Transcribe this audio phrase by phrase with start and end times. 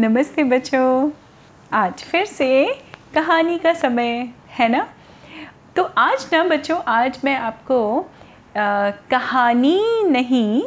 [0.00, 1.10] नमस्ते बच्चों।
[1.72, 2.74] आज फिर से
[3.14, 4.86] कहानी का समय है ना?
[5.76, 10.62] तो आज ना बच्चों आज मैं आपको आ, कहानी नहीं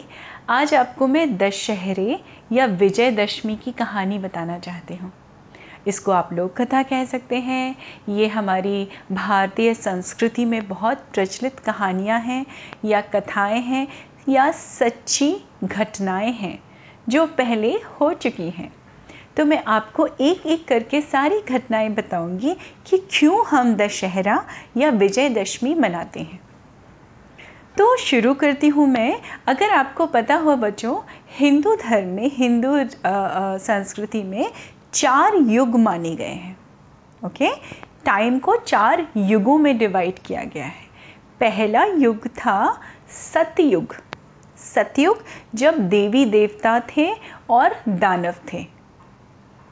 [0.49, 2.19] आज आपको मैं दशहरे
[2.51, 5.11] या विजयदशमी की कहानी बताना चाहती हूँ।
[5.87, 7.75] इसको आप लोक कथा कह सकते हैं।
[8.09, 12.45] ये हमारी भारतीय संस्कृति में बहुत प्रचलित कहानियाँ हैं
[12.85, 13.87] या कथाएँ हैं
[14.29, 16.59] या सच्ची घटनाएँ हैं
[17.09, 18.71] जो पहले हो चुकी हैं।
[19.37, 24.43] तो मैं आपको एक एक करके सारी घटनाएँ बताऊँगी कि क्यों हम दशहरा
[24.77, 26.39] या विजयदशमी मनाते हैं।
[27.77, 30.95] तो शुरू करती हूँ मैं। अगर आपको पता हो बच्चों,
[31.37, 32.77] हिंदू धर्म में, हिंदू
[33.59, 34.51] संस्कृति में
[34.93, 36.57] चार युग माने गए हैं।
[37.21, 37.49] ओके?
[38.05, 40.89] टाइम को चार युगों में डिवाइड किया गया है।
[41.39, 42.81] पहला युग था
[43.33, 43.95] सतयुग।
[44.57, 45.23] सतयुग
[45.55, 47.09] जब देवी देवता थे
[47.49, 48.65] और दानव थे।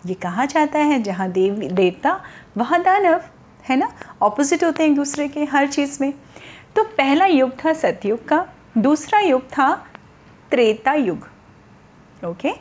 [0.05, 2.21] ये कहा जाता है जहाँ देवी, देवता
[2.57, 3.21] वहाँ दानव,
[3.69, 3.91] है ना?
[4.21, 6.13] ऑपोजिट होते हैं एक दूसरे के हर चीज़ में।
[6.75, 9.87] तो पहला युग था सतयुग का, दूसरा युग था
[10.51, 11.27] त्रेता युग।
[12.25, 12.51] ओके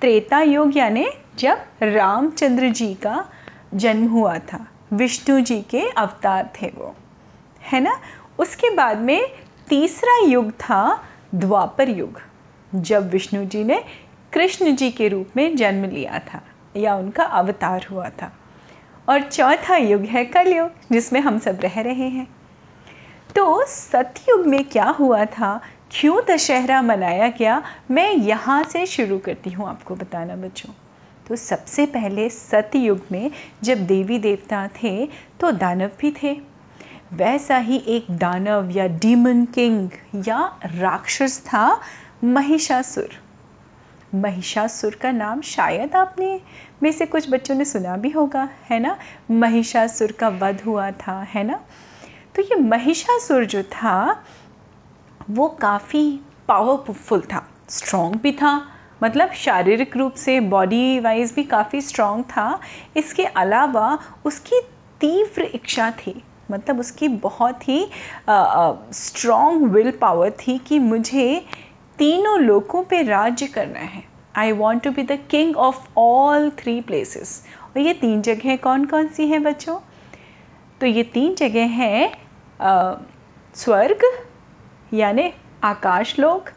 [0.00, 1.06] त्रेता युग यानी
[1.38, 3.28] जब रामचंद्र जी का
[3.74, 6.94] जन्म हुआ था, विष्णु जी के अवतार थे वो।
[7.62, 8.00] है ना?
[8.38, 9.28] उसके बाद में
[9.68, 12.20] तीसरा युग था द्वापर युग,
[12.74, 13.84] जब विष्णु जी ने
[14.32, 16.40] कृष्ण जी के रूप में जन्म लिया था।
[16.76, 18.32] या उनका अवतार हुआ था।
[19.08, 22.26] और चौथा युग है कलयुग, जिसमें हम सब रह रहे हैं।
[23.36, 25.60] तो सतयुग में क्या हुआ था?
[25.90, 27.62] क्यों दशहरा मनाया गया?
[27.90, 30.72] मैं यहाँ से शुरू करती हूँ आपको बताना बच्चों।
[31.28, 33.30] तो सबसे पहले सतयुग में
[33.62, 35.08] जब देवी देवता थे
[35.40, 36.40] तो दानव भी थे।
[37.12, 39.90] वैसा ही एक दानव या डीमन किंग
[40.28, 41.80] या राक्षस था
[42.24, 43.08] महिषासुर।
[44.14, 46.40] महिषासुर का नाम शायद आपने,
[46.82, 48.96] में से कुछ बच्चों ने सुना भी होगा, है ना?
[49.30, 51.60] महिषासुर का वध हुआ था, है ना?
[52.36, 54.24] तो ये महिषासुर जो था,
[55.30, 58.60] वो काफ़ी पावरफुल था स्ट्रॉन्ग भी था
[59.02, 62.60] मतलब शारीरिक रूप से बॉडी वाइज भी काफ़ी स्ट्रॉन्ग था।
[62.96, 64.60] इसके अलावा उसकी
[65.00, 67.84] तीव्र इच्छा थी मतलब उसकी बहुत ही
[68.94, 71.44] स्ट्रॉन्ग विल पावर थी कि मुझे
[71.98, 74.02] तीनों लोगों पे राज्य करना है।
[74.36, 78.84] I want to be the king of all three places और ये तीन जगह कौन
[78.84, 79.78] कौन सी हैं बच्चों?
[80.80, 82.10] तो ये तीन जगह हैं
[83.56, 84.00] स्वर्ग,
[84.94, 85.32] यानि
[85.64, 86.48] आकाश लोक,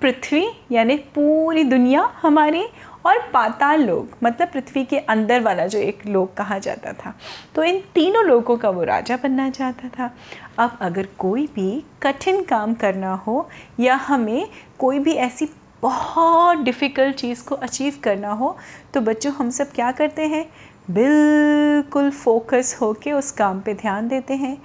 [0.00, 2.64] पृथ्वी, यानी पूरी दुनिया हमारी
[3.06, 7.14] और पाताल लोक मतलब पृथ्वी के अंदर वाला जो एक लोक कहा जाता था।
[7.54, 10.10] तो इन तीनों लोगों का वो राजा बनना चाहता था।
[10.58, 13.48] अब अगर कोई भी कठिन काम करना हो
[13.80, 14.48] या हमें
[14.78, 15.48] कोई भी ऐसी
[15.82, 18.56] बहुत डिफ़िकल्ट चीज़ को अचीव करना हो
[18.94, 20.44] तो बच्चों, हम सब क्या करते हैं?
[20.90, 24.56] बिल्कुल फोकस होके उस काम पे ध्यान देते हैं।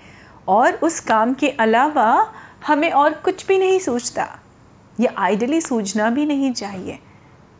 [0.47, 2.33] और उस काम के अलावा
[2.67, 4.27] हमें और कुछ भी नहीं सोचता।
[5.00, 7.00] या आइडली सूझना भी नहीं चाहिए।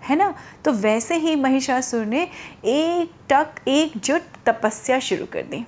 [0.04, 0.36] है ना?
[0.66, 2.30] तो वैसे ही महिषासुर ने
[2.66, 5.66] एक टक एकजुट तपस्या शुरू कर दी।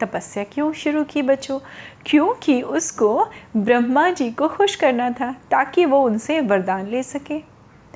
[0.00, 1.58] तपस्या क्यों शुरू की बच्चों?
[2.06, 7.34] क्योंकि उसको ब्रह्मा जी को खुश करना था, ताकि वो उनसे वरदान ले सके,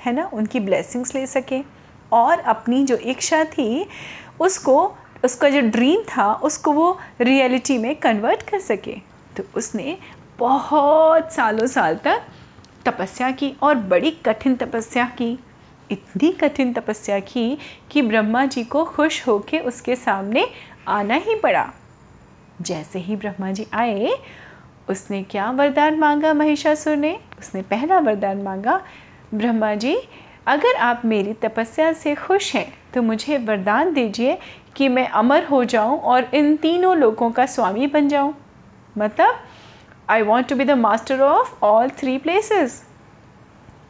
[0.00, 0.30] है ना?
[0.32, 1.62] उनकी ब्लेसिंग्स ले सके।
[2.12, 3.88] और अपनी जो इच्छा थी,
[4.40, 8.96] उसको, उसका जो ड्रीम था, उसको वो रियलिटी में कन्वर्ट कर सके।
[9.36, 9.98] तो उसने
[10.38, 12.22] बहुत सालों साल तक
[12.86, 15.38] तपस्या की और बड़ी कठिन तपस्या की।
[15.90, 17.58] इतनी कठिन तपस्या की
[17.90, 20.46] कि ब्रह्मा जी को खुश होके उसके सामने
[20.88, 21.66] आना ही पड़ा।
[22.62, 24.14] जैसे ही ब्रह्मा जी आए,
[24.90, 27.18] उसने क्या वरदान मांगा महिषासुर ने?
[27.38, 28.80] उसने पहला वरदान मांगा,
[29.34, 29.96] ब्रह्मा जी,
[30.46, 34.38] अगर आप मेरी तपस्या से खुश हैं तो मुझे वरदान दीजिए
[34.76, 38.34] कि मैं अमर हो जाऊँ और इन तीनों लोगों का स्वामी बन जाऊँ।
[38.98, 39.40] मतलब
[40.08, 42.82] I want to be the master of all three places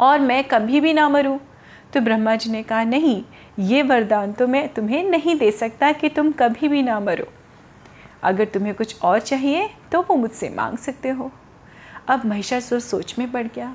[0.00, 1.38] और मैं कभी भी ना मरूं।
[1.94, 3.22] तो ब्रह्मा जी ने कहा, नहीं,
[3.59, 7.27] ये वरदान तो मैं तुम्हें नहीं दे सकता कि तुम कभी भी ना मरो।
[8.22, 11.30] अगर तुम्हें कुछ और चाहिए तो वो मुझसे मांग सकते हो।
[12.09, 13.74] अब महिषासुर सोच में पड़ गया।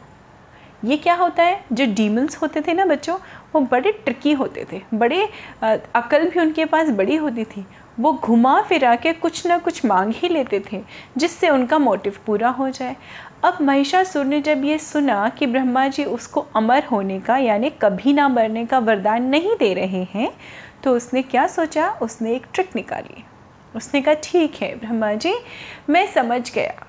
[0.86, 1.64] ये क्या होता है?
[1.74, 3.18] जो डीमंस होते थे ना बच्चों,
[3.54, 5.24] वो बड़े ट्रिकी होते थे। बड़े
[5.64, 7.66] अकल भी उनके पास बड़ी होती थी।
[8.00, 10.82] वो घुमा फिरा के कुछ ना कुछ मांग ही लेते थे,
[11.18, 12.96] जिससे उनका मोटिव पूरा हो जाए।
[13.44, 18.14] अब महिषासुर ने जब ये सुना कि ब्रह्मा जी उसको अमर होने का, यानी कभी
[18.14, 20.32] ना मरने का वरदान नहीं दे रहे हैं
[20.84, 21.90] तो उसने क्या सोचा?
[22.02, 23.24] उसने एक ट्रिक निकाली।
[23.76, 25.34] उसने कहा, ठीक है ब्रह्मा जी,
[25.90, 26.86] मैं समझ गया।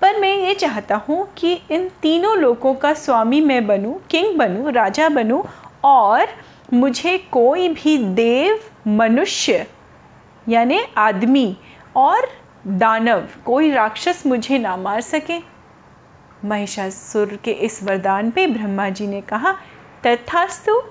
[0.00, 4.72] पर मैं ये चाहता हूँ कि इन तीनों लोगों का स्वामी मैं बनूँ, किंग बनूँ,
[4.72, 5.42] राजा बनूँ,
[5.84, 6.26] और
[6.72, 9.66] मुझे कोई भी देव, मनुष्य
[10.48, 11.56] यानी आदमी
[11.96, 12.28] और
[12.66, 15.38] दानव, कोई राक्षस मुझे ना मार सके।
[16.44, 19.52] महिषासुर के इस वरदान पे ब्रह्मा जी ने कहा,
[20.06, 20.82] तथास्तु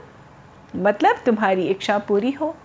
[0.76, 2.56] मतलब तुम्हारी इच्छा पूरी हो।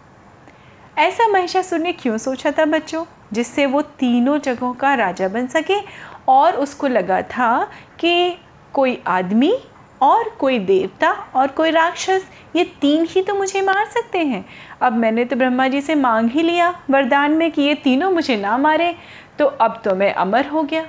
[0.99, 5.81] ऐसा महिषासुर ने क्यों सोचा था बच्चों, जिससे वो तीनों जगहों का राजा बन सके
[6.29, 8.39] और उसको लगा था कि
[8.73, 9.59] कोई आदमी
[10.01, 14.45] और कोई देवता और कोई राक्षस, ये तीन ही तो मुझे मार सकते हैं।
[14.81, 18.37] अब मैंने तो ब्रह्मा जी से मांग ही लिया, वरदान में कि ये तीनों मुझे
[18.37, 18.95] ना मारे
[19.39, 20.87] तो अब तो मैं अमर हो गया।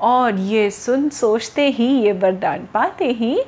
[0.00, 3.38] और ये सुन सोचते ही, ये वरदान पाते ही,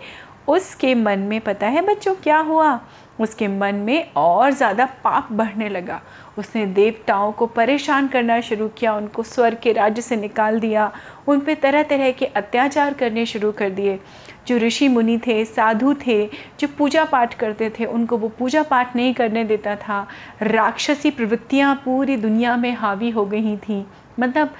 [0.49, 2.79] उसके मन में पता है बच्चों क्या हुआ?
[3.21, 6.01] उसके मन में और ज़्यादा पाप बढ़ने लगा।
[6.39, 10.91] उसने देवताओं को परेशान करना शुरू किया, उनको स्वर के राज्य से निकाल दिया,
[11.29, 13.99] उन पर तरह तरह के अत्याचार करने शुरू कर दिए।
[14.47, 18.97] जो ऋषि मुनि थे, साधु थे, जो पूजा पाठ करते थे, उनको वो पूजा पाठ
[18.97, 20.09] नहीं करने देता था।
[20.43, 23.87] राक्षसी प्रवृत्तियाँ पूरी दुनिया में हावी हो गई थी।
[24.21, 24.55] मतलब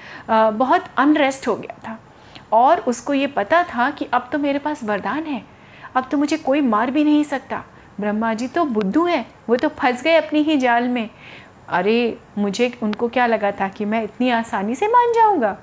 [0.53, 1.99] बहुत अनरेस्ट हो गया था।
[2.51, 5.43] और उसको ये पता था कि अब तो मेरे पास वरदान है।
[5.95, 7.63] अब तो मुझे कोई मार भी नहीं सकता।
[7.99, 11.09] ब्रह्मा जी तो बुद्धू हैं। वो तो फंस गए अपनी ही जाल में।
[11.69, 15.57] अरे, मुझे उनको क्या लगा था कि मैं इतनी आसानी से मान जाऊँगा?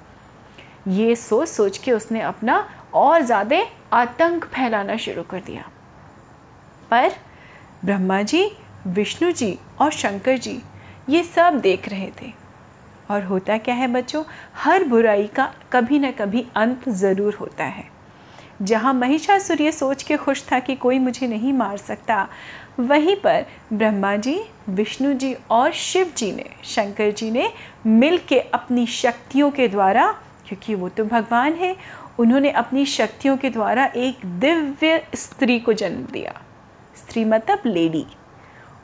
[0.89, 3.63] ये सोच सोच के उसने अपना और ज़्यादा
[3.93, 5.65] आतंक फैलाना शुरू कर दिया।
[6.91, 7.13] पर
[7.85, 8.51] ब्रह्मा जी,
[8.87, 10.61] विष्णु जी और शंकर जी
[11.09, 12.33] ये सब देख रहे थे।
[13.11, 14.23] और होता क्या है बच्चों,
[14.55, 17.85] हर बुराई का कभी ना कभी अंत ज़रूर होता है।
[18.63, 22.27] जहाँ महिषासुर ये सोच के खुश था कि कोई मुझे नहीं मार सकता,
[22.81, 24.39] वहीं पर ब्रह्मा जी,
[24.69, 27.51] विष्णु जी और शिव जी ने, शंकर जी ने
[27.87, 30.07] मिल के अपनी शक्तियों के द्वारा,
[30.47, 31.75] क्योंकि वो तो भगवान है
[32.19, 36.43] उन्होंने अपनी शक्तियों के द्वारा एक दिव्य स्त्री को जन्म दिया।
[36.97, 38.07] स्त्री मतलब लेडी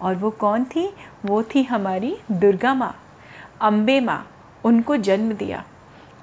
[0.00, 0.94] और वो कौन थी?
[1.24, 2.96] वो थी हमारी दुर्गा माँ
[3.60, 4.30] अम्बे माँ।
[4.64, 5.64] उनको जन्म दिया।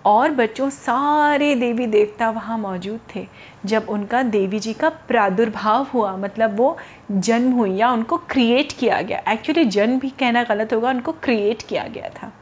[0.06, 3.28] और बच्चों, सारे देवी देवता वहाँ मौजूद थे।
[3.66, 6.78] जब उनका देवी जी का प्रादुर्भाव हुआ मतलब वो
[7.12, 11.62] जन्म हुई या उनको क्रिएट किया गया। एक्चुअली जन्म भी कहना गलत होगा, उनको क्रिएट
[11.62, 12.34] किया गया था।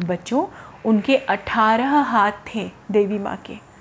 [0.00, 0.46] बच्चों,
[0.86, 3.71] उनके अठारह हाथ थे देवी माँ के।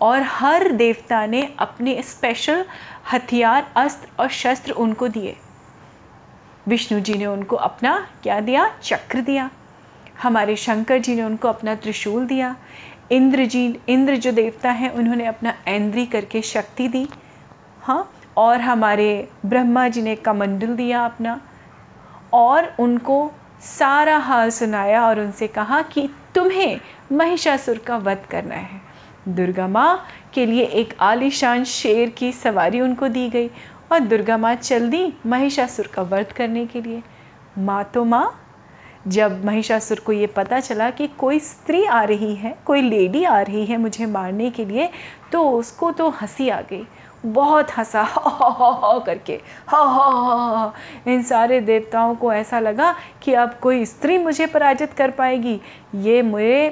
[0.00, 2.64] और हर देवता ने अपने स्पेशल
[3.12, 5.36] हथियार, अस्त्र और शस्त्र उनको दिए।
[6.68, 8.70] विष्णु जी ने उनको अपना क्या दिया?
[8.82, 9.50] चक्र दिया।
[10.22, 12.56] हमारे शंकर जी ने उनको अपना त्रिशूल दिया।
[13.10, 17.08] इंद्र जी, इंद्र जो देवता हैं, उन्होंने अपना ऐन्द्री करके शक्ति दी।
[17.82, 21.40] हाँ और हमारे ब्रह्मा जी ने कमंडल दिया अपना।
[22.32, 26.80] और उनको सारा हाल सुनाया और उनसे कहा कि तुम्हें
[27.12, 28.85] महिषासुर का वध करना है।
[29.28, 33.48] दुर्गा माँ के लिए एक आलिशान शेर की सवारी उनको दी गई
[33.92, 37.02] और दुर्गा माँ चल दी महिषासुर का वर्त करने के लिए।
[37.58, 38.42] माँ तो माँ,
[39.08, 43.40] जब महिषासुर को ये पता चला कि कोई स्त्री आ रही है, कोई लेडी आ
[43.40, 44.88] रही है मुझे मारने के लिए
[45.32, 46.86] तो उसको तो हँसी आ गई।
[47.26, 50.72] बहुत हंसा, हा करके। हा हा
[51.08, 55.60] इन सारे देवताओं को ऐसा लगा कि अब कोई स्त्री मुझे पराजित कर पाएगी।
[55.94, 56.66] ये मुझे,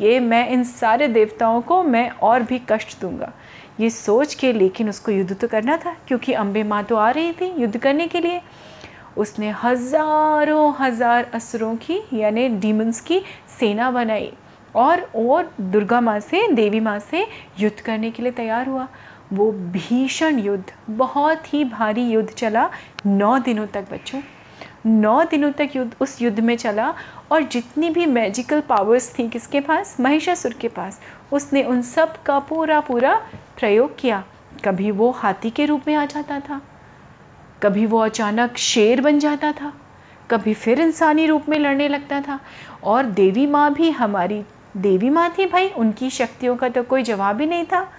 [0.00, 3.32] ये मैं इन सारे देवताओं को मैं और भी कष्ट दूँगा।
[3.80, 7.32] ये सोच के लेकिन उसको युद्ध तो करना था, क्योंकि अम्बे माँ तो आ रही
[7.32, 8.40] थी युद्ध करने के लिए।
[9.16, 13.22] उसने हज़ारों, हज़ार असुरों की, यानी डीमंस की
[13.58, 14.32] सेना बनाई
[14.74, 17.26] और और दुर्गा माँ से, देवी माँ से
[17.58, 18.86] युद्ध करने के लिए तैयार हुआ।
[19.32, 22.70] वो भीषण युद्ध, बहुत ही भारी युद्ध चला
[23.06, 24.20] नौ दिनों तक बच्चों।
[24.86, 26.94] नौ दिनों तक युद्ध, उस युद्ध में चला
[27.32, 29.96] और जितनी भी मैजिकल पावर्स थी किसके पास?
[30.00, 31.00] महिषासुर के पास।
[31.32, 33.14] उसने उन सब का पूरा पूरा
[33.58, 34.24] प्रयोग किया।
[34.64, 36.62] कभी वो हाथी के रूप में आ जाता था।
[37.62, 39.72] कभी वो अचानक शेर बन जाता था।
[40.30, 42.40] कभी फिर इंसानी रूप में लड़ने लगता था।
[42.84, 44.44] और देवी माँ भी हमारी,
[44.76, 47.92] देवी माँ थी भाई, उनकी शक्तियों का तो कोई जवाब ही नहीं था।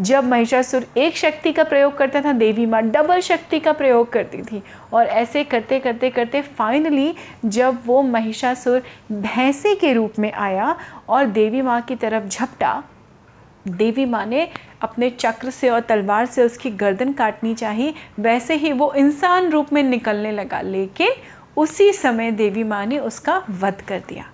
[0.00, 4.42] जब महिषासुर एक शक्ति का प्रयोग करता था, देवी माँ डबल शक्ति का प्रयोग करती
[4.42, 7.14] थी। और ऐसे करते करते करते फाइनली
[7.44, 10.76] जब वो महिषासुर भैंसे के रूप में आया
[11.08, 12.82] और देवी माँ की तरफ़ झपटा,
[13.68, 14.48] देवी माँ ने
[14.82, 19.72] अपने चक्र से और तलवार से उसकी गर्दन काटनी चाहिए। वैसे ही वो इंसान रूप
[19.72, 21.10] में निकलने लगा, लेकिन
[21.56, 24.24] उसी समय देवी माँ ने उसका वध कर दिया।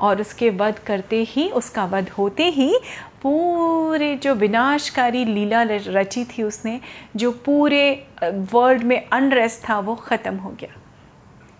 [0.00, 2.78] और उसके वध करते ही, उसका वध होते ही
[3.22, 6.80] पूरे जो विनाशकारी लीला रची थी उसने,
[7.16, 10.80] जो पूरे वर्ल्ड में अनरेस्ट था, वो ख़त्म हो गया।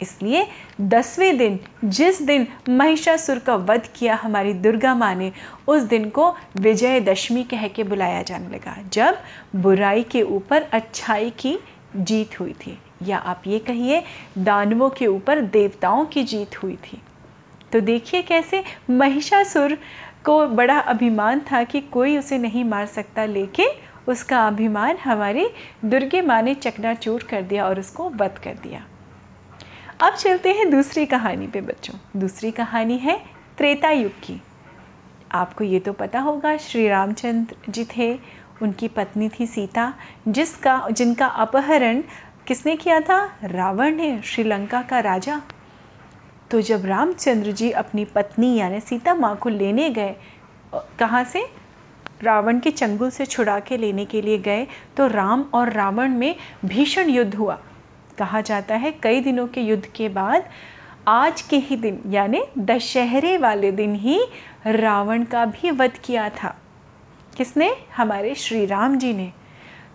[0.02, 0.46] इसलिए
[0.80, 5.32] दसवें दिन, जिस दिन महिषासुर का वध किया हमारी दुर्गा माँ ने,
[5.68, 6.28] उस दिन को
[6.60, 9.18] विजयदशमी कह के बुलाया जाने लगा, जब
[9.56, 11.58] बुराई के ऊपर अच्छाई की
[11.96, 14.02] जीत हुई थी। या आप ये कहिए,
[14.38, 17.00] दानवों के ऊपर देवताओं की जीत हुई थी।
[17.72, 19.76] तो देखिए कैसे महिषासुर
[20.24, 23.68] को बड़ा अभिमान था कि कोई उसे नहीं मार सकता, लेकिन
[24.08, 25.48] उसका अभिमान हमारी
[25.84, 28.84] दुर्गे माँ ने चकनाचूर कर दिया और उसको वध कर दिया।
[30.00, 33.20] अब चलते हैं दूसरी कहानी पे बच्चों। दूसरी कहानी है
[33.58, 34.42] त्रेता युग की।
[35.32, 38.18] आपको ये तो पता होगा, श्री रामचंद्र जी थे,
[38.62, 39.94] उनकी पत्नी थी सीता,
[40.28, 42.02] जिसका, जिनका अपहरण
[42.46, 43.38] किसने किया था?
[43.44, 45.40] रावण ने, श्रीलंका का राजा।
[46.52, 50.14] तो जब रामचंद्र जी अपनी पत्नी, यानी सीता माँ को लेने गए,
[50.98, 51.44] कहाँ से?
[52.22, 54.66] रावण के चंगुल से छुड़ा के लेने के लिए गए
[54.96, 57.58] तो राम और रावण में भीषण युद्ध हुआ।
[58.18, 60.48] कहा जाता है, कई दिनों के युद्ध के बाद,
[61.08, 64.20] आज के ही दिन, यानी दशहरे वाले दिन ही
[64.66, 66.56] रावण का भी वध किया था।
[67.36, 67.74] किसने?
[67.96, 69.32] हमारे श्री राम जी ने।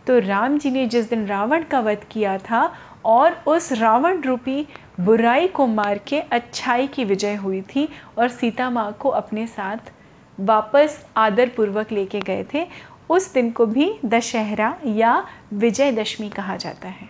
[0.08, 2.74] तो राम जी ने जिस दिन रावण का वध किया था
[3.06, 4.68] और उस रावण रूपी
[5.00, 7.88] बुराई को मार के अच्छाई की विजय हुई थी
[8.18, 9.92] और सीता माँ को अपने साथ
[10.40, 12.66] वापस आदर पूर्वक लेके गए थे।
[13.10, 17.10] उस दिन को भी दशहरा या विजयदशमी कहा जाता है।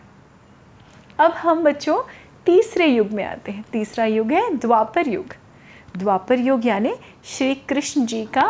[1.20, 2.02] अब हम बच्चों
[2.46, 5.34] तीसरे युग में आते हैं। तीसरा युग है द्वापर युग।
[5.98, 6.94] द्वापर युग यानी
[7.26, 8.50] श्री कृष्ण जी का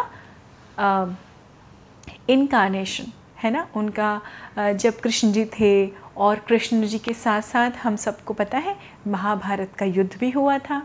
[2.29, 3.67] इनकारनेशन है ना?
[3.75, 4.21] उनका
[4.57, 5.85] जब कृष्ण जी थे
[6.17, 8.75] और कृष्ण जी के साथ साथ हम सबको पता है,
[9.07, 10.81] महाभारत का युद्ध भी हुआ था।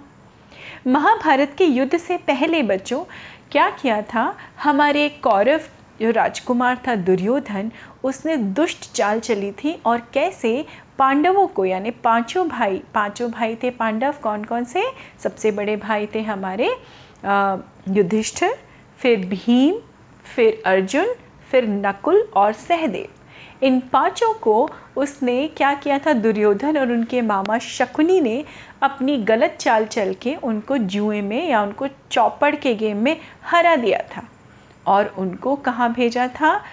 [0.87, 3.05] महाभारत के युद्ध से पहले बच्चों,
[3.53, 4.35] क्या किया था?
[4.63, 5.61] हमारे कौरव,
[6.01, 7.71] जो राजकुमार था दुर्योधन,
[8.05, 10.65] उसने दुष्ट चाल चली थी और कैसे
[10.99, 14.85] पांडवों को, यानी पाँचों भाई पाँचों भाई थे पांडव कौन कौन से?
[15.23, 16.71] सबसे बड़े भाई थे हमारे
[17.89, 18.55] युधिष्ठिर,
[19.01, 19.81] फिर भीम,
[20.35, 21.15] फिर अर्जुन,
[21.51, 23.09] फिर नकुल और सहदेव।
[23.63, 26.13] इन पाँचों को उसने क्या किया था?
[26.13, 28.45] दुर्योधन और उनके मामा शकुनी ने
[28.83, 33.77] अपनी गलत चाल चल के उनको जुए में या उनको चौपड़ के गेम में हरा
[33.77, 34.23] दिया था
[34.87, 36.65] और उनको कहाँ भेजा था?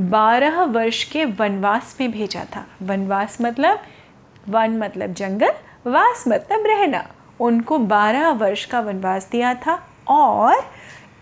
[0.00, 3.82] बारह वर्ष के वनवास में भेजा था। वनवास मतलब?
[4.48, 5.50] वन मतलब जंगल,
[5.86, 7.04] वास मतलब रहना।
[7.40, 10.70] उनको बारह वर्ष का वनवास दिया था और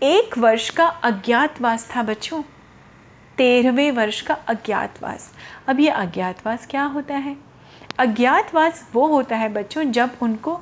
[0.03, 2.41] एक वर्ष का अज्ञातवास था बच्चों।
[3.39, 5.29] तेरहवें वर्ष का अज्ञातवास।
[5.67, 7.35] अब ये अज्ञातवास क्या होता है?
[7.99, 10.59] अज्ञातवास वो होता है बच्चों जब उनको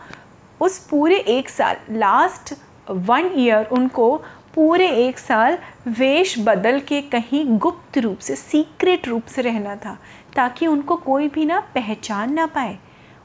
[0.61, 2.53] उस पूरे एक साल लास्ट
[2.89, 4.15] वन ईयर उनको
[4.55, 5.57] पूरे एक साल
[5.89, 9.97] वेश बदल के कहीं गुप्त रूप से सीक्रेट रूप से रहना था,
[10.35, 12.77] ताकि उनको कोई भी ना पहचान ना पाए,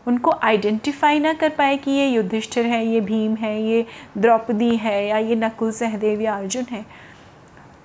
[0.06, 3.86] उनको आइडेंटिफाई ना कर पाए कि ये युधिष्ठिर है, ये भीम है, ये
[4.18, 6.84] द्रौपदी है या ये नकुल सहदेव या अर्जुन है।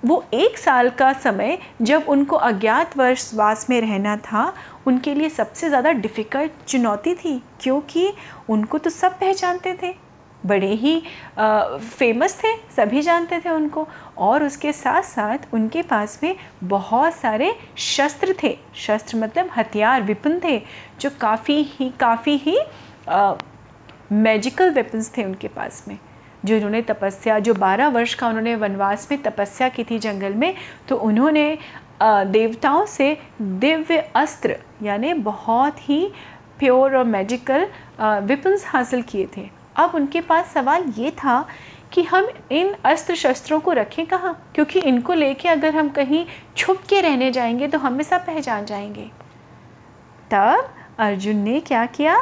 [0.02, 4.52] वो एक साल का समय जब उनको अज्ञात वर्षवास में रहना था,
[4.86, 8.12] उनके लिए सबसे ज़्यादा डिफ़िकल्ट चुनौती थी, क्योंकि
[8.50, 9.94] उनको तो सब पहचानते थे।
[10.42, 11.00] बड़े ही
[11.38, 13.86] फ़ेमस थे, सभी जानते थे उनको।
[14.18, 20.40] और उसके साथ साथ उनके पास में बहुत सारे शस्त्र थे। शस्त्र मतलब हथियार विपन
[20.44, 20.58] थे,
[21.00, 22.58] जो काफ़ी ही काफ़ी ही
[24.12, 25.98] मैजिकल वेपन्स थे उनके पास में।
[26.44, 30.54] जो इन्होंने तपस्या, जो बारह वर्ष का उन्होंने वनवास में तपस्या की थी जंगल में
[30.88, 31.58] तो उन्होंने
[32.02, 36.04] देवताओं से दिव्य अस्त्र, यानी बहुत ही
[36.58, 37.66] प्योर और मैजिकल
[38.00, 41.44] वेपन्स हासिल किए थे। अब उनके पास सवाल ये था
[41.92, 44.34] कि हम इन अस्त्र शस्त्रों को रखें कहाँ?
[44.54, 46.24] क्योंकि इनको लेके अगर हम कहीं
[46.56, 49.10] छुप के रहने जाएँगे तो हमें सब पहचान जाएँगे।
[50.30, 50.68] तब
[50.98, 52.16] अर्जुन ने क्या किया?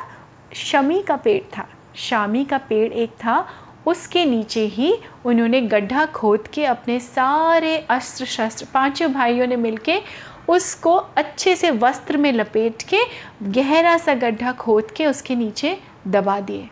[0.54, 3.38] शमी का पेड़ था। शामी का पेड़ एक था
[3.86, 4.92] उसके नीचे ही
[5.24, 10.00] उन्होंने गड्ढा खोद के अपने सारे अस्त्र शस्त्र पाँचों भाइयों ने मिलके
[10.48, 13.00] उसको अच्छे से वस्त्र में लपेट के
[13.42, 15.76] गहरा सा गड्ढा खोद के उसके नीचे
[16.06, 16.68] दबा दिए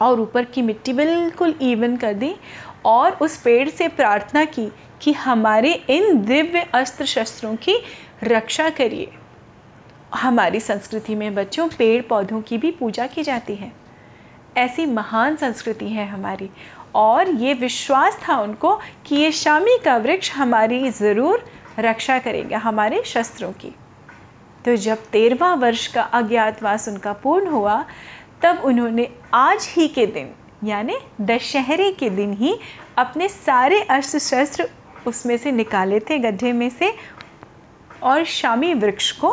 [0.00, 2.34] और ऊपर की मिट्टी बिल्कुल इवन कर दी
[2.86, 4.68] और उस पेड़ से प्रार्थना की
[5.02, 7.76] कि हमारे इन दिव्य अस्त्र शस्त्रों की
[8.24, 9.10] रक्षा करिए।
[10.14, 13.72] हमारी संस्कृति में बच्चों पेड़ पौधों की भी पूजा की जाती है।
[14.58, 16.50] ऐसी महान संस्कृति है हमारी।
[16.94, 18.74] और ये विश्वास था उनको
[19.06, 21.44] कि ये शामी का वृक्ष हमारी ज़रूर
[21.78, 23.74] रक्षा करेगा, हमारे शस्त्रों की।
[24.64, 27.84] तो जब तेरहवा वर्ष का अज्ञातवास उनका पूर्ण हुआ,
[28.42, 30.30] तब उन्होंने आज ही के दिन,
[30.64, 32.58] यानी दशहरे के दिन ही
[32.98, 34.68] अपने सारे अस्त्र शस्त्र
[35.06, 36.92] उसमें से निकाले थे, गड्ढे में से,
[38.02, 39.30] और शामी वृक्ष को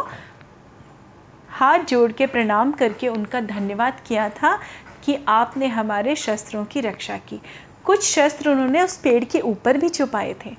[1.50, 4.58] हाथ जोड़ के प्रणाम करके उनका धन्यवाद किया था
[5.06, 7.42] कि आपने हमारे शस्त्रों की रक्षा की।
[7.86, 10.56] कुछ शस्त्र उन्होंने उस पेड़ के ऊपर भी छुपाए थे।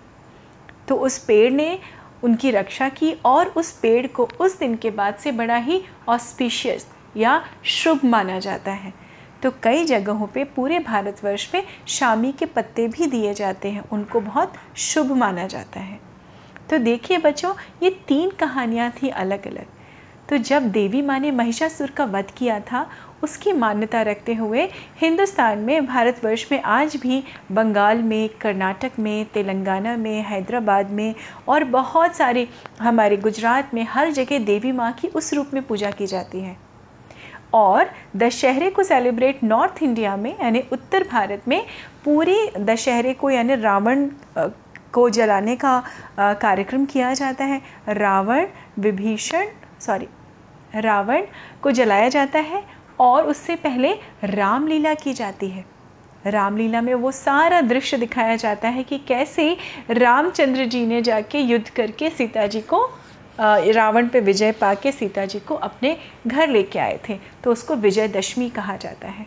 [0.88, 1.78] तो उस पेड़ ने
[2.24, 6.86] उनकी रक्षा की और उस पेड़ को उस दिन के बाद से बड़ा ही ऑस्पिशियस
[7.16, 8.94] या शुभ माना जाता है।
[9.42, 14.20] तो कई जगहों पे पूरे भारतवर्ष में शामी के पत्ते भी दिए जाते हैं। उनको
[14.20, 16.00] बहुत शुभ माना जाता है।
[16.70, 19.66] तो देखिए बच्चों, ये तीन कहानियाँ थी अलग अलग
[20.28, 22.86] तो जब देवी माँ ने महिषासुर का वध किया था,
[23.22, 24.62] उसकी मान्यता रखते हुए
[25.00, 31.14] हिंदुस्तान में, भारतवर्ष में आज भी बंगाल में, कर्नाटक में, तेलंगाना में, हैदराबाद में
[31.48, 32.48] और बहुत सारे
[32.80, 36.56] हमारे गुजरात में हर जगह देवी माँ की उस रूप में पूजा की जाती है।
[37.54, 41.62] और दशहरे को सेलिब्रेट नॉर्थ इंडिया में, यानी उत्तर भारत में,
[42.04, 44.08] पूरी दशहरे को, यानी रावण
[44.92, 45.82] को जलाने का
[46.18, 48.46] कार्यक्रम किया जाता है। रावण,
[48.78, 49.46] विभीषण
[49.80, 50.08] सॉरी
[50.74, 51.26] रावण
[51.62, 52.62] को जलाया जाता है
[53.00, 53.92] और उससे पहले
[54.24, 55.64] रामलीला की जाती है।
[56.26, 59.56] रामलीला में वो सारा दृश्य दिखाया जाता है कि कैसे
[59.90, 62.84] रामचंद्र जी ने जाके युद्ध करके सीता जी को
[63.40, 67.74] रावण पे विजय पा के सीता जी को अपने घर लेके आए थे। तो उसको
[67.74, 69.26] विजयदशमी कहा जाता है।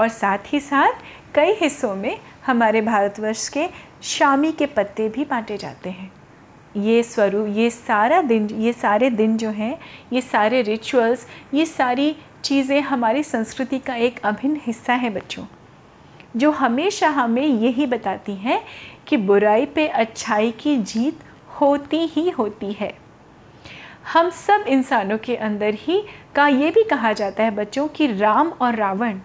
[0.00, 0.92] और साथ ही साथ
[1.34, 3.68] कई हिस्सों में हमारे भारतवर्ष के
[4.02, 6.10] शामी के पत्ते भी बांटे जाते हैं।
[6.76, 9.78] ये स्वरूप, ये सारा दिन, ये सारे दिन जो हैं,
[10.12, 15.44] ये सारे रिचुअल्स ये सारी चीज़ें हमारी संस्कृति का एक अभिन्न हिस्सा है बच्चों।
[16.36, 18.60] जो हमेशा हमें यही बताती हैं
[19.06, 21.18] कि बुराई पे अच्छाई की जीत
[21.60, 22.94] होती ही होती है।
[24.12, 26.02] हम सब इंसानों के अंदर ही
[26.34, 29.20] का ये भी कहा जाता है बच्चों कि राम और रावण,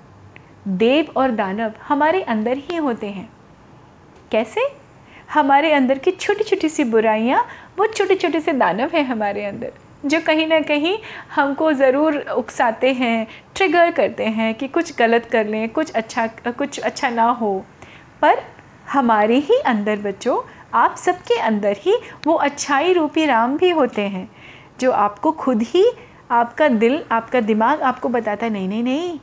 [0.67, 3.29] देव और दानव हमारे अंदर ही होते हैं।
[4.31, 4.81] कैसे?
[5.34, 7.46] हमारे अंदर की छोटी छोटी सी बुराइयाँ,
[7.80, 9.72] वो छोटे छोटे से दानव हैं हमारे अंदर,
[10.06, 10.98] जो कहीं ना कहीं
[11.36, 16.80] हमको ज़रूर उकसाते हैं ट्रिगर करते हैं कि कुछ गलत कर लें, कुछ अच्छा कुछ
[16.80, 17.58] अच्छा ना हो।
[18.22, 18.44] पर
[18.88, 20.38] हमारे ही अंदर बच्चों,
[20.74, 21.96] आप सबके अंदर ही
[22.26, 24.30] वो अच्छाई रूपी राम भी होते हैं,
[24.80, 25.86] जो आपको खुद ही
[26.32, 29.20] आपका दिल, आपका दिमाग आपको बताता है, नहीं नहीं नहीं,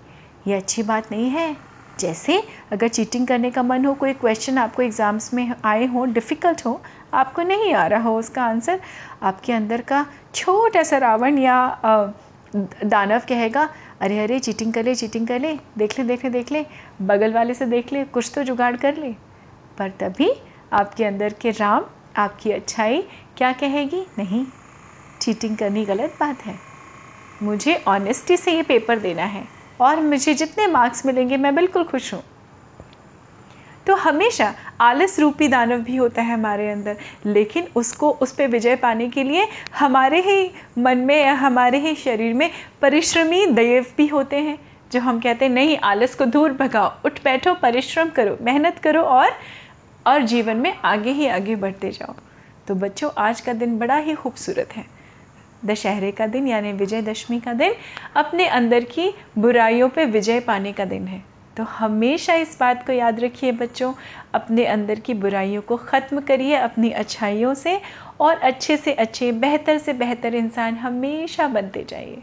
[0.47, 1.57] ये अच्छी बात नहीं है।
[2.00, 6.64] जैसे अगर चीटिंग करने का मन हो, कोई क्वेश्चन आपको एग्ज़ाम्स में आए हो डिफ़िकल्ट
[6.66, 6.80] हो,
[7.14, 8.80] आपको नहीं आ रहा हो उसका आंसर
[9.22, 11.56] आपके अंदर का छोटा सा रावण या
[12.54, 13.68] दानव कहेगा,
[14.00, 16.64] अरे अरे चीटिंग कर ले चीटिंग कर ले, देख ले देख ले देख ले,
[17.02, 19.12] बगल वाले से देख ले, कुछ तो जुगाड़ कर ले।
[19.78, 20.30] पर तभी
[20.72, 21.84] आपके अंदर के राम
[22.16, 23.02] आपकी अच्छाई
[23.37, 24.06] क्या कहेगी?
[24.18, 24.46] नहीं
[25.20, 26.58] चीटिंग करनी गलत बात है।
[27.40, 29.46] मुझे ऑनेस्टी से ये पेपर देना है।
[29.81, 32.23] और मुझे जितने मार्क्स मिलेंगे, मैं बिल्कुल खुश हूँ।
[33.87, 38.77] तो हमेशा आलस रूपी दानव भी होता है हमारे अंदर, लेकिन उसको, उस पर विजय
[38.77, 42.51] पाने के लिए हमारे ही मन में या हमारे ही शरीर में
[42.83, 44.59] परिश्रमी दैव भी होते हैं,
[44.93, 49.03] जो हम कहते हैं, नहीं, आलस को दूर भगाओ, उठ बैठो, परिश्रम करो, मेहनत करो
[49.03, 49.31] और
[50.07, 52.14] और जीवन में आगे ही आगे बढ़ते जाओ।
[52.69, 54.97] तो बच्चों, आज का दिन बड़ा ही खूबसूरत है।
[55.64, 57.75] दशहरे का दिन यानी विजयदशमी का दिन
[58.16, 61.23] अपने अंदर की बुराइयों पे विजय पाने का दिन है।
[61.57, 63.92] तो हमेशा इस बात को याद रखिए बच्चों,
[64.35, 67.81] अपने अंदर की बुराइयों को ख़त्म करिए अपनी अच्छाइयों से
[68.21, 72.23] और अच्छे से अच्छे, बेहतर से बेहतर इंसान हमेशा बनते जाइए।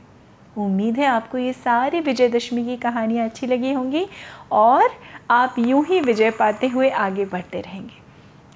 [0.57, 4.05] उम्मीद है आपको ये सारी विजयदशमी की कहानियाँ अच्छी लगी होंगी
[4.51, 4.89] और
[5.31, 8.03] आप यूँ ही विजय पाते हुए आगे बढ़ते रहेंगे।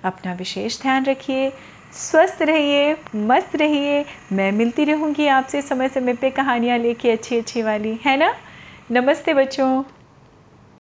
[0.04, 1.52] अपना विशेष ध्यान रखिए
[1.94, 7.62] स्वस्थ रहिए, मस्त रहिए। मैं मिलती रहूँगी आपसे समय समय पे कहानियाँ लेके अच्छी अच्छी
[7.62, 8.34] वाली, है ना?
[8.92, 9.84] नमस्ते बच्चों।